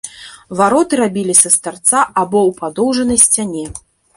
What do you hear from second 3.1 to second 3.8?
сцяне.